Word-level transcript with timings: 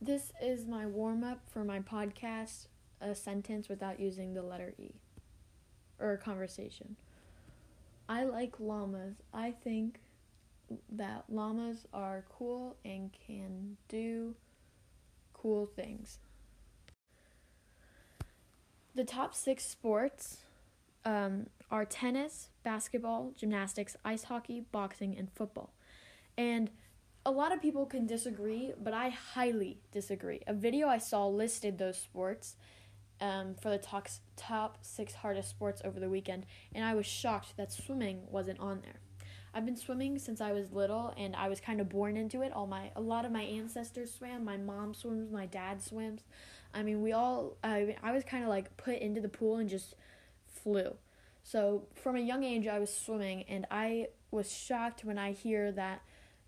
This 0.00 0.32
is 0.42 0.66
my 0.66 0.86
warm 0.86 1.24
up 1.24 1.40
for 1.48 1.64
my 1.64 1.80
podcast, 1.80 2.66
a 3.00 3.14
sentence 3.14 3.68
without 3.68 3.98
using 3.98 4.34
the 4.34 4.42
letter 4.42 4.74
E 4.78 4.92
or 5.98 6.12
a 6.12 6.18
conversation. 6.18 6.96
I 8.08 8.24
like 8.24 8.60
llamas. 8.60 9.16
I 9.32 9.52
think 9.52 10.00
that 10.90 11.24
llamas 11.28 11.86
are 11.94 12.24
cool 12.28 12.76
and 12.84 13.10
can 13.26 13.78
do 13.88 14.34
cool 15.32 15.66
things. 15.66 16.18
The 18.94 19.04
top 19.04 19.34
six 19.34 19.64
sports 19.64 20.38
um, 21.04 21.46
are 21.70 21.84
tennis, 21.84 22.48
basketball, 22.62 23.32
gymnastics, 23.36 23.96
ice 24.04 24.24
hockey, 24.24 24.64
boxing, 24.72 25.16
and 25.16 25.30
football. 25.32 25.72
And 26.36 26.70
a 27.26 27.30
lot 27.30 27.52
of 27.52 27.60
people 27.60 27.84
can 27.86 28.06
disagree, 28.06 28.72
but 28.80 28.94
I 28.94 29.08
highly 29.08 29.80
disagree. 29.90 30.42
A 30.46 30.54
video 30.54 30.86
I 30.86 30.98
saw 30.98 31.26
listed 31.26 31.76
those 31.76 31.98
sports 31.98 32.54
um, 33.20 33.56
for 33.60 33.68
the 33.68 33.78
top, 33.78 34.06
top 34.36 34.78
six 34.82 35.12
hardest 35.12 35.50
sports 35.50 35.82
over 35.84 35.98
the 35.98 36.08
weekend, 36.08 36.46
and 36.72 36.84
I 36.84 36.94
was 36.94 37.04
shocked 37.04 37.56
that 37.56 37.72
swimming 37.72 38.22
wasn't 38.30 38.60
on 38.60 38.80
there. 38.82 39.00
I've 39.52 39.66
been 39.66 39.76
swimming 39.76 40.20
since 40.20 40.40
I 40.40 40.52
was 40.52 40.70
little, 40.70 41.12
and 41.16 41.34
I 41.34 41.48
was 41.48 41.60
kind 41.60 41.80
of 41.80 41.88
born 41.88 42.16
into 42.16 42.42
it. 42.42 42.52
All 42.52 42.68
my 42.68 42.92
a 42.94 43.00
lot 43.00 43.24
of 43.24 43.32
my 43.32 43.42
ancestors 43.42 44.14
swam. 44.14 44.44
My 44.44 44.56
mom 44.56 44.94
swims. 44.94 45.32
My 45.32 45.46
dad 45.46 45.82
swims. 45.82 46.20
I 46.74 46.82
mean, 46.84 47.02
we 47.02 47.12
all. 47.12 47.56
I 47.64 47.96
I 48.02 48.12
was 48.12 48.22
kind 48.22 48.44
of 48.44 48.50
like 48.50 48.76
put 48.76 48.98
into 48.98 49.20
the 49.20 49.30
pool 49.30 49.56
and 49.56 49.68
just 49.68 49.94
flew. 50.46 50.94
So 51.42 51.88
from 51.94 52.16
a 52.16 52.20
young 52.20 52.44
age, 52.44 52.66
I 52.66 52.78
was 52.78 52.94
swimming, 52.94 53.44
and 53.48 53.66
I 53.70 54.08
was 54.30 54.52
shocked 54.52 55.04
when 55.04 55.16
I 55.16 55.32
hear 55.32 55.72
that 55.72 56.02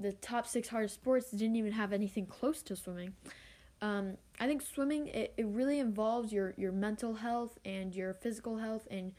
the 0.00 0.12
top 0.12 0.46
six 0.46 0.68
hardest 0.68 0.94
sports 0.94 1.30
didn't 1.30 1.56
even 1.56 1.72
have 1.72 1.92
anything 1.92 2.26
close 2.26 2.62
to 2.62 2.76
swimming. 2.76 3.14
Um, 3.82 4.16
I 4.38 4.46
think 4.46 4.62
swimming 4.62 5.06
it, 5.08 5.34
it 5.36 5.46
really 5.46 5.78
involves 5.78 6.32
your 6.32 6.54
your 6.56 6.72
mental 6.72 7.14
health 7.14 7.58
and 7.64 7.94
your 7.94 8.14
physical 8.14 8.58
health 8.58 8.86
and 8.90 9.12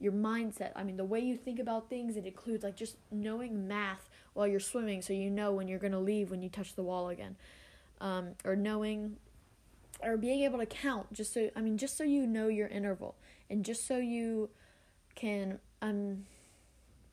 your 0.00 0.12
mindset. 0.12 0.72
I 0.76 0.84
mean, 0.84 0.96
the 0.96 1.04
way 1.04 1.20
you 1.20 1.36
think 1.36 1.58
about 1.58 1.90
things. 1.90 2.16
It 2.16 2.26
includes 2.26 2.64
like 2.64 2.76
just 2.76 2.96
knowing 3.10 3.66
math 3.66 4.08
while 4.34 4.46
you're 4.46 4.60
swimming, 4.60 5.02
so 5.02 5.12
you 5.12 5.30
know 5.30 5.52
when 5.52 5.68
you're 5.68 5.78
gonna 5.78 6.00
leave 6.00 6.30
when 6.30 6.42
you 6.42 6.48
touch 6.48 6.74
the 6.74 6.82
wall 6.82 7.08
again, 7.08 7.36
um, 8.00 8.30
or 8.44 8.54
knowing, 8.54 9.16
or 10.02 10.16
being 10.16 10.42
able 10.42 10.58
to 10.58 10.66
count. 10.66 11.12
Just 11.12 11.32
so 11.34 11.50
I 11.56 11.60
mean, 11.60 11.78
just 11.78 11.96
so 11.96 12.04
you 12.04 12.26
know 12.26 12.48
your 12.48 12.68
interval, 12.68 13.16
and 13.50 13.64
just 13.64 13.86
so 13.86 13.98
you 13.98 14.50
can 15.14 15.58
um 15.82 16.26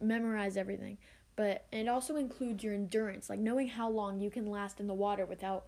memorize 0.01 0.57
everything. 0.57 0.97
But 1.35 1.65
it 1.71 1.87
also 1.87 2.15
includes 2.15 2.63
your 2.63 2.73
endurance, 2.73 3.29
like 3.29 3.39
knowing 3.39 3.67
how 3.67 3.89
long 3.89 4.21
you 4.21 4.29
can 4.29 4.45
last 4.45 4.79
in 4.79 4.87
the 4.87 4.93
water 4.93 5.25
without 5.25 5.65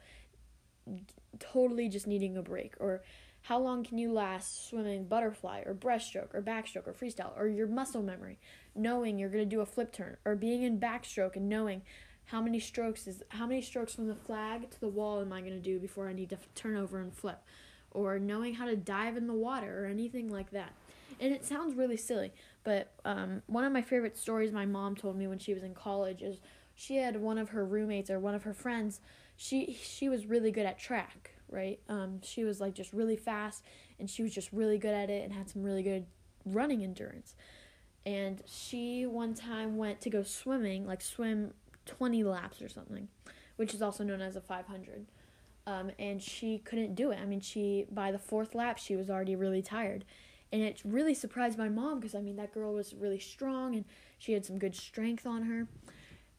totally 1.39 1.89
just 1.89 2.07
needing 2.07 2.37
a 2.37 2.41
break 2.41 2.73
or 2.79 3.03
how 3.43 3.59
long 3.59 3.83
can 3.83 3.97
you 3.97 4.11
last 4.11 4.69
swimming 4.69 5.05
butterfly 5.05 5.61
or 5.65 5.73
breaststroke 5.73 6.33
or 6.33 6.41
backstroke 6.41 6.87
or 6.87 6.93
freestyle 6.93 7.37
or 7.37 7.47
your 7.47 7.67
muscle 7.67 8.01
memory 8.01 8.39
knowing 8.75 9.17
you're 9.17 9.29
going 9.29 9.43
to 9.43 9.49
do 9.49 9.61
a 9.61 9.65
flip 9.65 9.91
turn 9.91 10.17
or 10.25 10.35
being 10.35 10.63
in 10.63 10.79
backstroke 10.79 11.35
and 11.35 11.49
knowing 11.49 11.81
how 12.25 12.41
many 12.41 12.59
strokes 12.59 13.07
is 13.07 13.23
how 13.29 13.45
many 13.45 13.61
strokes 13.61 13.93
from 13.93 14.07
the 14.07 14.15
flag 14.15 14.69
to 14.69 14.79
the 14.79 14.87
wall 14.87 15.21
am 15.21 15.31
I 15.31 15.41
going 15.41 15.53
to 15.53 15.59
do 15.59 15.79
before 15.79 16.09
I 16.09 16.13
need 16.13 16.29
to 16.29 16.37
turn 16.55 16.75
over 16.75 16.99
and 16.99 17.13
flip 17.13 17.41
or 17.91 18.19
knowing 18.19 18.55
how 18.55 18.65
to 18.65 18.75
dive 18.75 19.17
in 19.17 19.27
the 19.27 19.33
water 19.33 19.83
or 19.83 19.87
anything 19.87 20.29
like 20.29 20.51
that. 20.51 20.73
And 21.19 21.33
it 21.33 21.43
sounds 21.43 21.75
really 21.75 21.97
silly, 21.97 22.31
but 22.63 22.93
um, 23.03 23.41
one 23.47 23.63
of 23.63 23.71
my 23.71 23.81
favorite 23.81 24.17
stories 24.17 24.51
my 24.51 24.65
mom 24.65 24.95
told 24.95 25.17
me 25.17 25.27
when 25.27 25.39
she 25.39 25.53
was 25.53 25.63
in 25.63 25.73
college 25.73 26.21
is 26.21 26.39
she 26.75 26.97
had 26.97 27.15
one 27.15 27.37
of 27.39 27.49
her 27.49 27.65
roommates 27.65 28.09
or 28.09 28.19
one 28.19 28.35
of 28.35 28.43
her 28.43 28.53
friends 28.53 29.01
she 29.37 29.77
she 29.81 30.09
was 30.09 30.25
really 30.25 30.51
good 30.51 30.65
at 30.65 30.79
track, 30.79 31.31
right? 31.49 31.79
Um, 31.87 32.19
she 32.23 32.43
was 32.43 32.59
like 32.59 32.73
just 32.73 32.91
really 32.91 33.15
fast, 33.15 33.63
and 33.99 34.09
she 34.09 34.23
was 34.23 34.33
just 34.33 34.51
really 34.51 34.79
good 34.79 34.93
at 34.93 35.09
it, 35.09 35.23
and 35.23 35.31
had 35.31 35.49
some 35.49 35.63
really 35.63 35.83
good 35.83 36.07
running 36.43 36.83
endurance. 36.83 37.35
And 38.05 38.41
she 38.45 39.05
one 39.05 39.35
time 39.35 39.77
went 39.77 40.01
to 40.01 40.09
go 40.09 40.23
swimming, 40.23 40.87
like 40.87 41.01
swim 41.01 41.53
twenty 41.85 42.23
laps 42.23 42.61
or 42.61 42.67
something, 42.67 43.07
which 43.57 43.73
is 43.73 43.81
also 43.81 44.03
known 44.03 44.21
as 44.21 44.35
a 44.35 44.41
five 44.41 44.65
hundred. 44.65 45.05
Um, 45.67 45.91
and 45.99 46.21
she 46.21 46.59
couldn't 46.59 46.95
do 46.95 47.11
it. 47.11 47.19
I 47.21 47.25
mean, 47.25 47.41
she 47.41 47.85
by 47.91 48.11
the 48.11 48.19
fourth 48.19 48.55
lap 48.55 48.79
she 48.79 48.95
was 48.95 49.09
already 49.09 49.35
really 49.35 49.61
tired, 49.61 50.03
and 50.51 50.61
it 50.61 50.81
really 50.85 51.13
surprised 51.13 51.57
my 51.57 51.69
mom 51.69 51.99
because 51.99 52.15
I 52.15 52.21
mean 52.21 52.35
that 52.37 52.53
girl 52.53 52.73
was 52.73 52.93
really 52.93 53.19
strong 53.19 53.75
and 53.75 53.85
she 54.17 54.33
had 54.33 54.45
some 54.45 54.57
good 54.57 54.75
strength 54.75 55.25
on 55.25 55.43
her. 55.43 55.67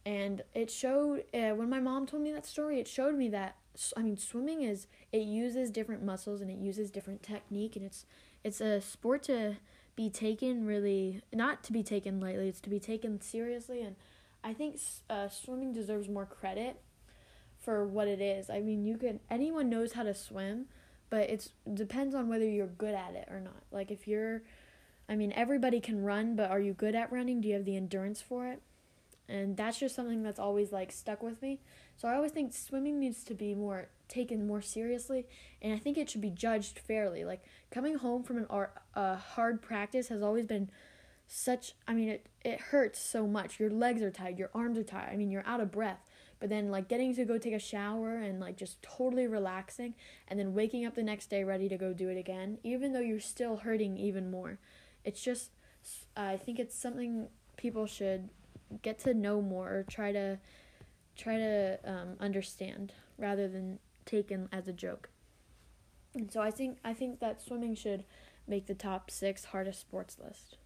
And 0.06 0.42
it 0.54 0.70
showed 0.70 1.24
uh, 1.34 1.50
when 1.50 1.68
my 1.68 1.80
mom 1.80 2.06
told 2.06 2.22
me 2.22 2.32
that 2.32 2.46
story 2.46 2.80
it 2.80 2.88
showed 2.88 3.14
me 3.14 3.28
that 3.28 3.56
i 3.96 4.02
mean 4.02 4.16
swimming 4.16 4.62
is 4.62 4.88
it 5.12 5.22
uses 5.22 5.70
different 5.70 6.02
muscles 6.02 6.40
and 6.40 6.50
it 6.50 6.58
uses 6.58 6.90
different 6.90 7.22
technique 7.22 7.76
and 7.76 7.84
it's 7.84 8.06
it's 8.42 8.60
a 8.60 8.80
sport 8.80 9.22
to 9.22 9.56
be 9.94 10.10
taken 10.10 10.64
really 10.66 11.20
not 11.32 11.62
to 11.62 11.72
be 11.72 11.82
taken 11.82 12.18
lightly 12.18 12.48
it's 12.48 12.60
to 12.60 12.70
be 12.70 12.80
taken 12.80 13.20
seriously. 13.20 13.82
And 13.82 13.96
i 14.42 14.52
think 14.52 14.80
uh, 15.10 15.28
swimming 15.28 15.72
deserves 15.72 16.08
more 16.08 16.26
credit 16.26 16.80
for 17.58 17.84
what 17.84 18.08
it 18.08 18.20
is. 18.20 18.48
I 18.48 18.60
mean 18.60 18.84
you 18.84 18.96
can 18.96 19.20
anyone 19.30 19.68
knows 19.68 19.92
how 19.92 20.04
to 20.04 20.14
swim 20.14 20.66
but 21.10 21.30
it's 21.30 21.50
depends 21.74 22.14
on 22.14 22.28
whether 22.28 22.44
you're 22.44 22.66
good 22.66 22.94
at 22.94 23.14
it 23.14 23.28
or 23.30 23.40
not. 23.40 23.62
Like 23.70 23.90
if 23.90 24.06
you're 24.06 24.42
i 25.08 25.16
mean 25.16 25.32
everybody 25.34 25.80
can 25.80 26.02
run 26.02 26.36
but 26.36 26.50
are 26.50 26.60
you 26.60 26.72
good 26.72 26.94
at 26.94 27.10
running? 27.12 27.40
Do 27.40 27.48
you 27.48 27.54
have 27.54 27.64
the 27.64 27.76
endurance 27.76 28.20
for 28.20 28.46
it? 28.46 28.62
And 29.28 29.56
that's 29.56 29.78
just 29.78 29.94
something 29.94 30.22
that's 30.22 30.38
always 30.38 30.72
like 30.72 30.90
stuck 30.92 31.22
with 31.22 31.40
me. 31.42 31.60
So 31.96 32.08
i 32.08 32.14
always 32.14 32.32
think 32.32 32.52
swimming 32.52 32.98
needs 32.98 33.24
to 33.24 33.34
be 33.34 33.54
more 33.54 33.88
taken 34.08 34.46
more 34.46 34.62
seriously 34.62 35.26
and 35.60 35.74
i 35.74 35.76
think 35.76 35.98
it 35.98 36.08
should 36.08 36.20
be 36.20 36.30
judged 36.30 36.78
fairly. 36.78 37.24
Like 37.24 37.44
coming 37.70 37.96
home 37.96 38.22
from 38.22 38.38
an 38.38 38.46
art, 38.50 38.74
uh, 38.94 39.16
hard 39.16 39.60
practice 39.62 40.08
has 40.08 40.22
always 40.22 40.46
been 40.46 40.70
such 41.26 41.74
i 41.86 41.92
mean 41.92 42.08
it 42.08 42.26
it 42.44 42.60
hurts 42.60 43.00
so 43.00 43.26
much. 43.26 43.60
Your 43.60 43.70
legs 43.70 44.02
are 44.02 44.10
tired 44.10 44.38
your 44.38 44.50
arms 44.54 44.78
are 44.78 44.84
tired 44.84 45.10
i 45.12 45.16
mean 45.16 45.30
you're 45.30 45.46
out 45.46 45.60
of 45.60 45.70
breath 45.70 46.00
but 46.40 46.48
then 46.48 46.70
like 46.70 46.88
getting 46.88 47.14
to 47.14 47.24
go 47.24 47.38
take 47.38 47.54
a 47.54 47.58
shower 47.58 48.16
and 48.16 48.40
like 48.40 48.56
just 48.56 48.82
totally 48.82 49.26
relaxing 49.26 49.94
and 50.28 50.38
then 50.38 50.54
waking 50.54 50.86
up 50.86 50.94
the 50.94 51.02
next 51.02 51.30
day 51.30 51.44
ready 51.44 51.68
to 51.68 51.76
go 51.76 51.92
do 51.92 52.08
it 52.08 52.16
again 52.16 52.58
even 52.62 52.92
though 52.92 53.00
you're 53.00 53.20
still 53.20 53.56
hurting 53.58 53.96
even 53.96 54.30
more 54.30 54.58
it's 55.04 55.22
just 55.22 55.50
i 56.16 56.36
think 56.36 56.58
it's 56.58 56.76
something 56.76 57.28
people 57.56 57.86
should 57.86 58.28
get 58.82 58.98
to 58.98 59.14
know 59.14 59.40
more 59.40 59.68
or 59.68 59.84
try 59.84 60.12
to 60.12 60.38
try 61.16 61.36
to 61.36 61.78
um, 61.84 62.16
understand 62.20 62.92
rather 63.18 63.48
than 63.48 63.78
taken 64.06 64.48
as 64.52 64.68
a 64.68 64.72
joke. 64.72 65.10
And 66.14 66.32
so 66.32 66.40
I 66.40 66.50
think 66.50 66.78
I 66.84 66.94
think 66.94 67.20
that 67.20 67.42
swimming 67.42 67.74
should 67.74 68.04
make 68.46 68.66
the 68.66 68.74
top 68.74 69.10
six 69.10 69.46
hardest 69.46 69.80
sports 69.80 70.16
list. 70.22 70.56